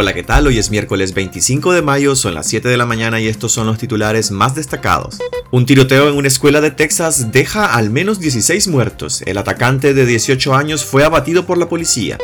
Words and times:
Hola, 0.00 0.14
¿qué 0.14 0.22
tal? 0.22 0.46
Hoy 0.46 0.58
es 0.58 0.70
miércoles 0.70 1.12
25 1.12 1.74
de 1.74 1.82
mayo, 1.82 2.16
son 2.16 2.32
las 2.32 2.46
7 2.46 2.70
de 2.70 2.78
la 2.78 2.86
mañana 2.86 3.20
y 3.20 3.28
estos 3.28 3.52
son 3.52 3.66
los 3.66 3.76
titulares 3.76 4.30
más 4.30 4.54
destacados. 4.54 5.18
Un 5.50 5.66
tiroteo 5.66 6.08
en 6.08 6.16
una 6.16 6.26
escuela 6.26 6.62
de 6.62 6.70
Texas 6.70 7.32
deja 7.32 7.74
al 7.74 7.90
menos 7.90 8.18
16 8.18 8.68
muertos. 8.68 9.20
El 9.26 9.36
atacante 9.36 9.92
de 9.92 10.06
18 10.06 10.54
años 10.54 10.86
fue 10.86 11.04
abatido 11.04 11.44
por 11.44 11.58
la 11.58 11.68
policía. 11.68 12.16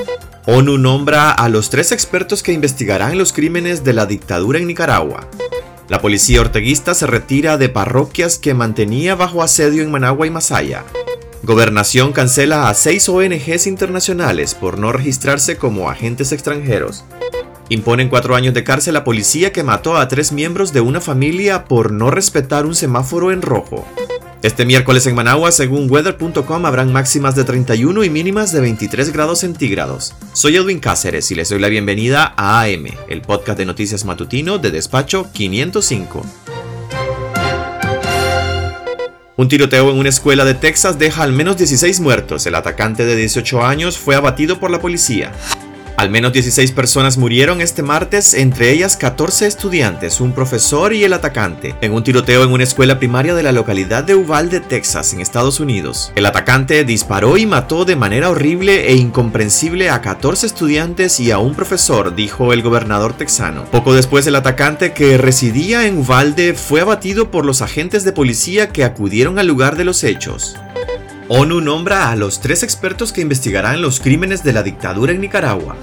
ONU 0.47 0.79
nombra 0.79 1.31
a 1.31 1.51
los 1.51 1.69
tres 1.69 1.93
expertos 1.93 2.43
que 2.43 2.55
investigarán 2.55 3.19
los 3.19 3.35
crímenes 3.35 3.85
de 3.85 3.93
la 3.93 4.07
dictadura 4.07 4.59
en 4.59 4.69
Nicaragua. 4.69 5.29
La 5.91 6.01
policía 6.01 6.41
orteguista 6.41 6.95
se 6.95 7.07
retira 7.07 7.59
de 7.59 7.69
parroquias 7.69 8.39
que 8.39 8.55
mantenía 8.55 9.17
bajo 9.17 9.43
asedio 9.43 9.83
en 9.83 9.91
Managua 9.91 10.27
y 10.27 10.31
Masaya. 10.31 10.83
Gobernación 11.43 12.15
cancela 12.15 12.71
a 12.71 12.75
seis 12.75 13.07
ONGs 13.07 13.67
internacionales 13.67 14.55
por 14.55 14.79
no 14.79 14.93
registrarse 14.93 15.59
como 15.59 15.91
agentes 15.91 16.33
extranjeros. 16.33 17.05
Imponen 17.69 18.09
cuatro 18.09 18.37
años 18.37 18.55
de 18.55 18.63
cárcel 18.63 18.95
a 18.95 19.03
policía 19.03 19.53
que 19.53 19.65
mató 19.65 19.97
a 19.97 20.07
tres 20.07 20.31
miembros 20.31 20.73
de 20.73 20.81
una 20.81 21.01
familia 21.01 21.65
por 21.65 21.91
no 21.91 22.13
respetar 22.13 22.65
un 22.65 22.77
semáforo 22.77 23.33
en 23.33 23.43
rojo. 23.43 23.85
Este 24.43 24.65
miércoles 24.65 25.05
en 25.09 25.17
Managua, 25.17 25.51
según 25.51 25.91
weather.com, 25.91 26.65
habrán 26.65 26.93
máximas 26.93 27.35
de 27.35 27.43
31 27.43 28.05
y 28.05 28.11
mínimas 28.11 28.53
de 28.53 28.61
23 28.61 29.13
grados 29.13 29.41
centígrados. 29.41 30.15
Soy 30.33 30.55
Edwin 30.55 30.79
Cáceres 30.79 31.29
y 31.33 31.35
les 31.35 31.49
doy 31.49 31.59
la 31.59 31.69
bienvenida 31.69 32.35
a 32.37 32.61
AM, 32.63 32.87
el 33.09 33.23
podcast 33.23 33.59
de 33.59 33.67
noticias 33.67 34.05
matutino 34.05 34.59
de 34.59 34.71
Despacho 34.71 35.27
505. 35.33 36.25
Un 39.39 39.49
tiroteo 39.49 39.91
en 39.91 39.99
una 39.99 40.09
escuela 40.09 40.45
de 40.45 40.55
Texas 40.55 41.01
deja 41.01 41.25
al 41.25 41.33
menos 41.33 41.57
16 41.57 41.99
muertos. 41.99 42.47
El 42.47 42.55
atacante 42.55 43.05
de 43.05 43.17
18 43.17 43.65
años 43.65 43.99
fue 43.99 44.15
abatido 44.15 44.61
por 44.61 44.71
la 44.71 44.81
policía. 44.81 45.33
Al 45.97 46.11
menos 46.11 46.35
16 46.35 46.73
personas 46.73 47.17
murieron 47.17 47.63
este 47.63 47.83
martes, 47.83 48.35
entre 48.35 48.71
ellas 48.71 48.99
14 48.99 49.47
estudiantes, 49.47 50.21
un 50.21 50.33
profesor 50.33 50.93
y 50.93 51.05
el 51.05 51.15
atacante, 51.15 51.75
en 51.81 51.95
un 51.95 52.05
tiroteo 52.05 52.45
en 52.45 52.53
una 52.53 52.65
escuela 52.65 52.99
primaria 52.99 53.35
de 53.35 53.43
la 53.43 53.51
localidad 53.51 54.05
de 54.05 54.15
Uvalde, 54.15 54.61
Texas, 54.61 55.15
en 55.15 55.23
Estados 55.23 55.59
Unidos. 55.59 56.13
El 56.15 56.27
atacante 56.27 56.85
disparó 56.85 57.39
y 57.39 57.47
mató 57.47 57.87
de 57.87 57.97
manera 57.97 58.29
horrible 58.29 58.91
e 58.91 58.97
incomprensible 58.97 59.89
a 59.89 60.03
14 60.03 60.47
estudiantes 60.47 61.19
y 61.19 61.31
a 61.31 61.39
un 61.39 61.55
profesor, 61.55 62.15
dijo 62.15 62.53
el 62.53 62.61
gobernador 62.61 63.15
texano. 63.15 63.65
Poco 63.65 63.95
después 63.95 64.27
el 64.27 64.37
atacante 64.37 64.93
que 64.93 65.17
residía 65.17 65.87
en 65.87 65.97
Uvalde 65.97 66.53
fue 66.53 66.83
abatido 66.83 67.31
por 67.31 67.47
los 67.47 67.63
agentes 67.63 68.05
de 68.05 68.13
policía 68.13 68.69
que 68.69 68.85
acudieron 68.85 69.39
al 69.39 69.47
lugar 69.47 69.77
de 69.77 69.85
los 69.85 70.05
hechos. 70.05 70.57
ONU 71.29 71.61
nombra 71.61 72.11
a 72.11 72.15
los 72.15 72.41
tres 72.41 72.63
expertos 72.63 73.13
que 73.13 73.21
investigarán 73.21 73.83
los 73.83 73.99
crímenes 73.99 74.45
de 74.45 74.53
la 74.53 74.63
dictadura 74.63 75.13
en 75.13 75.21
Nicaragua. 75.21 75.77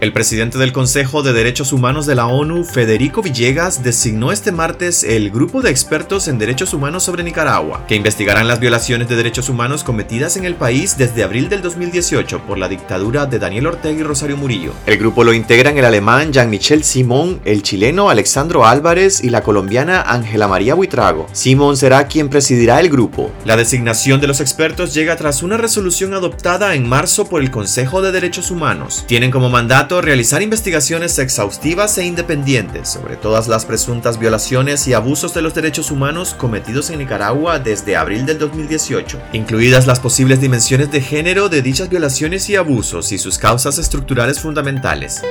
El 0.00 0.14
presidente 0.14 0.56
del 0.56 0.72
Consejo 0.72 1.22
de 1.22 1.34
Derechos 1.34 1.74
Humanos 1.74 2.06
de 2.06 2.14
la 2.14 2.26
ONU, 2.26 2.64
Federico 2.64 3.20
Villegas, 3.20 3.82
designó 3.82 4.32
este 4.32 4.50
martes 4.50 5.04
el 5.04 5.30
Grupo 5.30 5.60
de 5.60 5.68
Expertos 5.68 6.26
en 6.26 6.38
Derechos 6.38 6.72
Humanos 6.72 7.02
sobre 7.02 7.22
Nicaragua, 7.22 7.84
que 7.86 7.96
investigarán 7.96 8.48
las 8.48 8.60
violaciones 8.60 9.10
de 9.10 9.16
derechos 9.16 9.50
humanos 9.50 9.84
cometidas 9.84 10.38
en 10.38 10.46
el 10.46 10.54
país 10.54 10.96
desde 10.96 11.22
abril 11.22 11.50
del 11.50 11.60
2018 11.60 12.46
por 12.46 12.56
la 12.56 12.70
dictadura 12.70 13.26
de 13.26 13.38
Daniel 13.38 13.66
Ortega 13.66 14.00
y 14.00 14.02
Rosario 14.02 14.38
Murillo. 14.38 14.72
El 14.86 14.96
grupo 14.96 15.22
lo 15.22 15.34
integran 15.34 15.76
el 15.76 15.84
alemán 15.84 16.32
Jean-Michel 16.32 16.82
Simón, 16.82 17.42
el 17.44 17.62
chileno 17.62 18.08
Alexandro 18.08 18.64
Álvarez 18.64 19.22
y 19.22 19.28
la 19.28 19.42
colombiana 19.42 20.00
Ángela 20.00 20.48
María 20.48 20.72
Buitrago. 20.72 21.26
Simón 21.32 21.76
será 21.76 22.06
quien 22.06 22.30
presidirá 22.30 22.80
el 22.80 22.88
grupo. 22.88 23.30
La 23.44 23.58
designación 23.58 24.18
de 24.22 24.28
los 24.28 24.40
expertos 24.40 24.94
llega 24.94 25.16
tras 25.16 25.42
una 25.42 25.58
resolución 25.58 26.14
adoptada 26.14 26.74
en 26.74 26.88
marzo 26.88 27.26
por 27.26 27.42
el 27.42 27.50
Consejo 27.50 28.00
de 28.00 28.12
Derechos 28.12 28.50
Humanos. 28.50 29.04
Tienen 29.06 29.30
como 29.30 29.50
mandato 29.50 29.89
realizar 29.98 30.40
investigaciones 30.40 31.18
exhaustivas 31.18 31.98
e 31.98 32.04
independientes 32.04 32.88
sobre 32.88 33.16
todas 33.16 33.48
las 33.48 33.66
presuntas 33.66 34.20
violaciones 34.20 34.86
y 34.86 34.92
abusos 34.92 35.34
de 35.34 35.42
los 35.42 35.52
derechos 35.52 35.90
humanos 35.90 36.34
cometidos 36.34 36.90
en 36.90 37.00
Nicaragua 37.00 37.58
desde 37.58 37.96
abril 37.96 38.24
del 38.26 38.38
2018, 38.38 39.20
incluidas 39.32 39.88
las 39.88 39.98
posibles 39.98 40.40
dimensiones 40.40 40.92
de 40.92 41.00
género 41.00 41.48
de 41.48 41.62
dichas 41.62 41.88
violaciones 41.88 42.48
y 42.48 42.54
abusos 42.54 43.10
y 43.10 43.18
sus 43.18 43.38
causas 43.38 43.78
estructurales 43.78 44.38
fundamentales. 44.38 45.22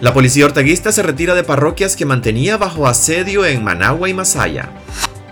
La 0.00 0.12
policía 0.12 0.44
orteguista 0.44 0.92
se 0.92 1.02
retira 1.02 1.34
de 1.34 1.44
parroquias 1.44 1.96
que 1.96 2.04
mantenía 2.04 2.58
bajo 2.58 2.86
asedio 2.86 3.46
en 3.46 3.64
Managua 3.64 4.10
y 4.10 4.12
Masaya. 4.12 4.68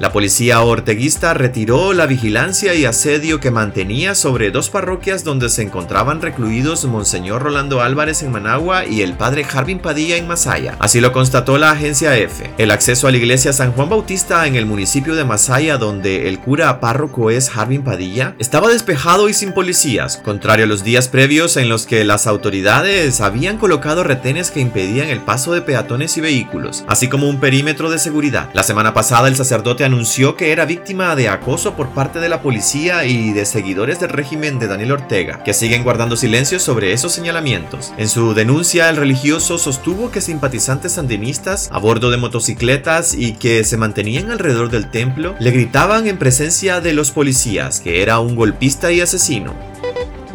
La 0.03 0.11
policía 0.11 0.61
orteguista 0.63 1.33
retiró 1.33 1.93
la 1.93 2.07
vigilancia 2.07 2.75
y 2.75 2.87
asedio 2.87 3.39
que 3.39 3.53
mantenía 3.53 4.17
sobre 4.17 4.51
dos 4.51 4.69
parroquias 4.69 5.23
donde 5.23 5.49
se 5.49 5.63
encontraban 5.63 6.21
recluidos 6.21 6.85
Monseñor 6.87 7.41
Rolando 7.41 7.81
Álvarez 7.81 8.25
en 8.25 8.33
Managua 8.33 8.85
y 8.85 9.03
el 9.03 9.13
padre 9.13 9.45
Jarvin 9.45 9.79
Padilla 9.79 10.17
en 10.17 10.27
Masaya. 10.27 10.75
Así 10.81 11.01
lo 11.01 11.13
constató 11.13 11.57
la 11.57 11.71
agencia 11.71 12.17
F. 12.17 12.51
El 12.59 12.73
acceso 12.73 13.07
a 13.07 13.13
la 13.13 13.19
iglesia 13.19 13.53
San 13.53 13.71
Juan 13.71 13.91
Bautista 13.91 14.45
en 14.49 14.57
el 14.57 14.67
municipio 14.67 15.15
de 15.15 15.25
Masaya, 15.25 15.79
donde 15.79 16.29
el 16.29 16.41
cura 16.41 16.81
párroco 16.81 17.31
es 17.31 17.49
Jarvin 17.49 17.85
Padilla, 17.85 18.35
estaba 18.41 18.71
despejado 18.71 19.29
y 19.29 19.35
sin 19.35 19.53
policías, 19.53 20.17
contrario 20.17 20.65
a 20.65 20.69
los 20.69 20.83
días 20.83 21.07
previos 21.07 21.57
en 21.57 21.69
los 21.69 21.87
que 21.87 22.03
las 22.03 22.27
autoridades 22.27 23.21
habían 23.21 23.57
colocado 23.57 24.03
retenes 24.03 24.51
que 24.51 24.59
impedían 24.59 25.11
el 25.11 25.21
paso 25.21 25.55
de 25.55 25.63
peatones 25.63 26.17
y 26.17 26.21
vehículos, 26.21 26.85
así 26.89 27.07
como 27.07 27.29
un 27.29 27.39
perímetro 27.39 27.89
de 27.89 28.01
seguridad. 28.01 28.51
La 28.53 28.65
semana 28.65 28.95
pasada 28.95 29.29
el 29.29 29.37
sacerdote 29.37 29.92
anunció 29.93 30.37
que 30.37 30.53
era 30.53 30.65
víctima 30.65 31.15
de 31.15 31.29
acoso 31.29 31.75
por 31.75 31.91
parte 31.91 32.19
de 32.19 32.31
la 32.31 32.41
policía 32.41 33.05
y 33.05 33.35
de 33.35 33.45
seguidores 33.45 34.01
del 34.01 34.09
régimen 34.09 34.59
de 34.59 34.67
Daniel 34.67 34.93
Ortega, 34.93 35.45
que 35.45 35.53
siguen 35.53 35.85
guardando 35.85 36.17
silencio 36.17 36.59
sobre 36.59 36.95
esos 36.95 37.13
señalamientos. 37.13 37.93
En 37.99 38.09
su 38.09 38.33
denuncia, 38.33 38.89
el 38.89 38.97
religioso 38.97 39.59
sostuvo 39.59 40.11
que 40.11 40.23
simpatizantes 40.23 40.93
sandinistas 40.93 41.69
a 41.71 41.79
bordo 41.79 42.11
de 42.11 42.17
motocicletas 42.17 43.13
y 43.13 43.35
que 43.35 43.65
se 43.65 43.77
mantenían 43.77 44.31
alrededor 44.31 44.71
del 44.71 44.91
templo 44.91 45.35
le 45.39 45.51
gritaban 45.51 46.07
en 46.07 46.17
presencia 46.17 46.81
de 46.81 46.95
los 46.95 47.11
policías 47.11 47.81
que 47.81 48.01
era 48.01 48.19
un 48.19 48.35
golpista 48.35 48.93
y 48.93 49.03
asesino. 49.03 49.53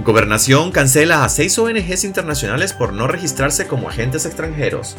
Gobernación 0.05 0.71
cancela 0.71 1.23
a 1.23 1.29
seis 1.29 1.57
ONGs 1.57 2.03
internacionales 2.03 2.73
por 2.73 2.93
no 2.93 3.07
registrarse 3.07 3.65
como 3.65 3.89
agentes 3.89 4.27
extranjeros. 4.27 4.95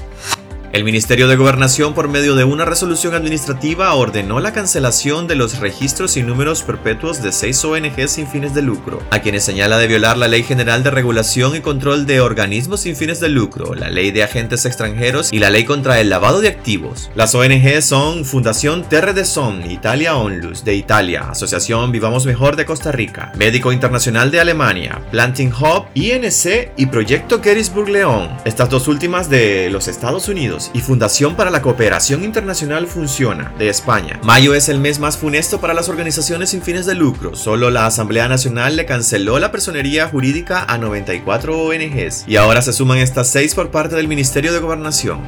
El 0.71 0.85
Ministerio 0.85 1.29
de 1.29 1.37
Gobernación, 1.37 1.95
por 1.95 2.09
medio 2.09 2.35
de 2.35 2.45
una 2.45 2.67
resolución 2.67 3.15
administrativa, 3.15 3.95
ordenó 3.95 4.39
la 4.39 4.53
cancelación 4.53 5.27
de 5.27 5.35
los 5.35 5.61
registros 5.61 6.19
y 6.19 6.23
números 6.23 6.63
perpetuos 6.63 7.23
de 7.23 7.33
seis 7.33 7.65
ONGs 7.65 8.11
sin 8.11 8.27
fines 8.27 8.53
de 8.53 8.61
lucro, 8.61 9.03
a 9.11 9.21
quienes 9.21 9.45
señala 9.45 9.79
de 9.79 9.87
violar 9.87 10.19
la 10.19 10.29
Ley 10.29 10.43
General 10.43 10.83
de 10.83 10.91
Regulación 10.91 11.57
y 11.57 11.61
Control 11.61 12.05
de 12.05 12.21
Organismos 12.21 12.81
sin 12.81 12.97
fines 12.97 13.19
de 13.19 13.31
lucro, 13.31 13.75
la 13.75 13.89
Ley 13.89 14.11
de 14.11 14.23
Agentes 14.23 14.67
Extranjeros 14.67 15.33
y 15.33 15.39
la 15.39 15.49
Ley 15.49 15.65
contra 15.65 16.01
el 16.01 16.11
Lavado 16.11 16.43
de 16.43 16.49
Activos. 16.49 17.11
Las 17.15 17.35
ONGs 17.35 17.87
son 17.87 18.27
Fundación 18.27 18.87
Terre 18.87 19.15
de 19.15 19.25
Son, 19.25 19.71
Italia 19.71 20.17
Onlus 20.17 20.65
de 20.65 20.75
Italia, 20.75 21.31
Asociación 21.31 21.93
Vivamos 21.93 22.27
Mejor 22.27 22.57
de 22.57 22.67
Costa 22.67 22.93
Rica, 22.93 23.33
Médico 23.39 23.73
Internacional 23.73 24.31
de 24.31 24.41
Alemania, 24.41 25.01
Planting 25.13 25.51
Hub, 25.51 25.87
INC 25.95 26.73
y 26.77 26.87
Proyecto 26.87 27.41
Gettysburg 27.43 27.89
León, 27.89 28.29
estas 28.45 28.69
dos 28.69 28.87
últimas 28.87 29.31
de 29.31 29.71
los 29.71 29.89
Estados 29.89 30.29
Unidos 30.29 30.58
y 30.75 30.81
Fundación 30.81 31.37
para 31.37 31.51
la 31.51 31.63
Cooperación 31.63 32.25
Internacional 32.25 32.87
Funciona, 32.87 33.53
de 33.59 33.69
España. 33.69 34.21
Mayo 34.23 34.55
es 34.55 34.69
el 34.69 34.81
mes 34.81 34.99
más 34.99 35.17
funesto 35.17 35.61
para 35.61 35.75
las 35.75 35.89
organizaciones 35.89 36.51
sin 36.51 36.63
fines 36.63 36.87
de 36.87 36.95
lucro. 36.95 37.35
Solo 37.35 37.71
la 37.71 37.87
Asamblea 37.87 38.29
Nacional 38.29 38.77
le 38.77 38.87
canceló 38.87 39.39
la 39.39 39.53
personería 39.53 40.09
jurídica 40.09 40.65
a 40.69 40.79
94 40.79 41.57
ONGs 41.57 42.25
y 42.27 42.37
ahora 42.37 42.63
se 42.63 42.73
suman 42.73 42.99
estas 42.99 43.29
seis 43.29 43.55
por 43.55 43.71
parte 43.71 43.97
del 43.97 44.09
Ministerio 44.09 44.53
de 44.53 44.59
Gobernación. 44.59 45.21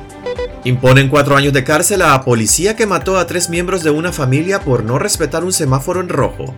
Imponen 0.64 1.08
cuatro 1.08 1.36
años 1.36 1.54
de 1.54 1.64
cárcel 1.64 2.02
a 2.02 2.22
policía 2.22 2.76
que 2.76 2.84
mató 2.84 3.18
a 3.18 3.26
tres 3.26 3.48
miembros 3.48 3.82
de 3.82 3.90
una 3.90 4.12
familia 4.12 4.60
por 4.60 4.84
no 4.84 4.98
respetar 4.98 5.42
un 5.42 5.54
semáforo 5.54 6.00
en 6.00 6.10
rojo. 6.10 6.54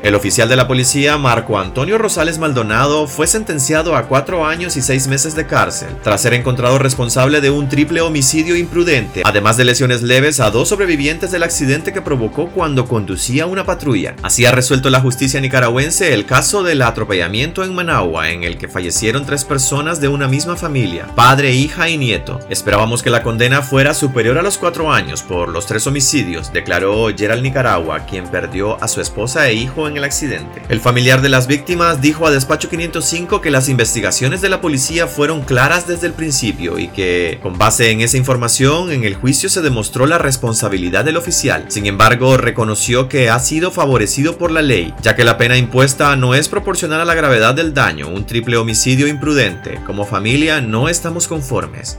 El 0.00 0.14
oficial 0.14 0.48
de 0.48 0.54
la 0.54 0.68
policía, 0.68 1.18
Marco 1.18 1.58
Antonio 1.58 1.98
Rosales 1.98 2.38
Maldonado, 2.38 3.08
fue 3.08 3.26
sentenciado 3.26 3.96
a 3.96 4.06
cuatro 4.06 4.46
años 4.46 4.76
y 4.76 4.82
seis 4.82 5.08
meses 5.08 5.34
de 5.34 5.44
cárcel, 5.44 5.88
tras 6.04 6.22
ser 6.22 6.34
encontrado 6.34 6.78
responsable 6.78 7.40
de 7.40 7.50
un 7.50 7.68
triple 7.68 8.00
homicidio 8.00 8.54
imprudente, 8.54 9.22
además 9.24 9.56
de 9.56 9.64
lesiones 9.64 10.02
leves 10.02 10.38
a 10.38 10.52
dos 10.52 10.68
sobrevivientes 10.68 11.32
del 11.32 11.42
accidente 11.42 11.92
que 11.92 12.00
provocó 12.00 12.48
cuando 12.48 12.86
conducía 12.86 13.46
una 13.46 13.66
patrulla. 13.66 14.14
Así 14.22 14.46
ha 14.46 14.52
resuelto 14.52 14.88
la 14.88 15.00
justicia 15.00 15.40
nicaragüense 15.40 16.14
el 16.14 16.26
caso 16.26 16.62
del 16.62 16.82
atropellamiento 16.82 17.64
en 17.64 17.74
Managua, 17.74 18.30
en 18.30 18.44
el 18.44 18.56
que 18.56 18.68
fallecieron 18.68 19.26
tres 19.26 19.44
personas 19.44 20.00
de 20.00 20.06
una 20.06 20.28
misma 20.28 20.54
familia, 20.54 21.08
padre, 21.16 21.54
hija 21.54 21.88
y 21.88 21.98
nieto. 21.98 22.38
Esperábamos 22.48 23.02
que 23.02 23.10
la 23.10 23.24
condena 23.24 23.62
fuera 23.62 23.94
superior 23.94 24.38
a 24.38 24.42
los 24.42 24.58
cuatro 24.58 24.92
años 24.92 25.24
por 25.24 25.48
los 25.48 25.66
tres 25.66 25.88
homicidios, 25.88 26.52
declaró 26.52 27.08
Gerald 27.16 27.42
Nicaragua, 27.42 28.06
quien 28.06 28.28
perdió 28.28 28.80
a 28.80 28.86
su 28.86 29.00
esposa 29.00 29.48
e 29.48 29.54
hijo 29.54 29.87
en 29.88 29.96
el 29.96 30.04
accidente. 30.04 30.62
El 30.68 30.80
familiar 30.80 31.22
de 31.22 31.28
las 31.28 31.46
víctimas 31.46 32.00
dijo 32.00 32.26
a 32.26 32.30
Despacho 32.30 32.68
505 32.68 33.40
que 33.40 33.50
las 33.50 33.68
investigaciones 33.68 34.40
de 34.40 34.48
la 34.48 34.60
policía 34.60 35.06
fueron 35.06 35.42
claras 35.42 35.86
desde 35.86 36.06
el 36.06 36.12
principio 36.12 36.78
y 36.78 36.88
que, 36.88 37.38
con 37.42 37.58
base 37.58 37.90
en 37.90 38.00
esa 38.00 38.16
información, 38.16 38.92
en 38.92 39.04
el 39.04 39.14
juicio 39.14 39.48
se 39.48 39.62
demostró 39.62 40.06
la 40.06 40.18
responsabilidad 40.18 41.04
del 41.04 41.16
oficial. 41.16 41.64
Sin 41.68 41.86
embargo, 41.86 42.36
reconoció 42.36 43.08
que 43.08 43.30
ha 43.30 43.38
sido 43.40 43.70
favorecido 43.70 44.38
por 44.38 44.50
la 44.50 44.62
ley, 44.62 44.94
ya 45.02 45.16
que 45.16 45.24
la 45.24 45.38
pena 45.38 45.56
impuesta 45.56 46.14
no 46.16 46.34
es 46.34 46.48
proporcional 46.48 47.00
a 47.00 47.04
la 47.04 47.14
gravedad 47.14 47.54
del 47.54 47.74
daño, 47.74 48.08
un 48.08 48.26
triple 48.26 48.56
homicidio 48.56 49.06
imprudente. 49.06 49.80
Como 49.86 50.04
familia 50.04 50.60
no 50.60 50.88
estamos 50.88 51.28
conformes. 51.28 51.98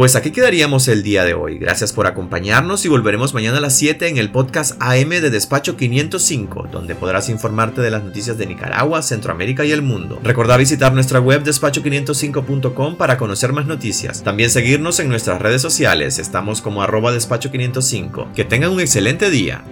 Pues 0.00 0.16
aquí 0.16 0.30
quedaríamos 0.30 0.88
el 0.88 1.02
día 1.02 1.24
de 1.24 1.34
hoy. 1.34 1.58
Gracias 1.58 1.92
por 1.92 2.06
acompañarnos 2.06 2.86
y 2.86 2.88
volveremos 2.88 3.34
mañana 3.34 3.58
a 3.58 3.60
las 3.60 3.76
7 3.76 4.08
en 4.08 4.16
el 4.16 4.30
podcast 4.32 4.80
AM 4.80 5.10
de 5.10 5.28
Despacho 5.28 5.76
505, 5.76 6.68
donde 6.72 6.94
podrás 6.94 7.28
informarte 7.28 7.82
de 7.82 7.90
las 7.90 8.02
noticias 8.02 8.38
de 8.38 8.46
Nicaragua, 8.46 9.02
Centroamérica 9.02 9.66
y 9.66 9.72
el 9.72 9.82
mundo. 9.82 10.18
Recordá 10.24 10.56
visitar 10.56 10.94
nuestra 10.94 11.20
web 11.20 11.44
despacho505.com 11.44 12.96
para 12.96 13.18
conocer 13.18 13.52
más 13.52 13.66
noticias. 13.66 14.22
También 14.22 14.48
seguirnos 14.48 15.00
en 15.00 15.10
nuestras 15.10 15.42
redes 15.42 15.60
sociales. 15.60 16.18
Estamos 16.18 16.62
como 16.62 16.82
arroba 16.82 17.12
despacho505. 17.14 18.32
Que 18.32 18.46
tengan 18.46 18.70
un 18.70 18.80
excelente 18.80 19.28
día. 19.28 19.62